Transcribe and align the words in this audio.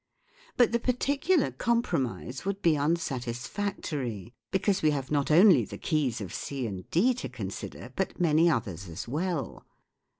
But 0.57 0.71
the 0.71 0.79
particular 0.79 1.51
compromise 1.51 2.43
would 2.43 2.63
be 2.63 2.75
un 2.75 2.95
satisfactory, 2.95 4.33
because 4.49 4.81
we 4.81 4.89
have 4.89 5.11
not 5.11 5.29
only 5.29 5.63
the 5.63 5.77
keys 5.77 6.19
of 6.21 6.33
C 6.33 6.65
and 6.65 6.89
D 6.89 7.13
to 7.13 7.29
consider, 7.29 7.93
but 7.95 8.19
many 8.19 8.49
others 8.49 8.89
as 8.89 9.07
well. 9.07 9.63